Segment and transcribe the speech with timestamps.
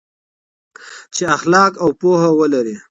[1.15, 2.75] چې اخلاق او پوهه ولري.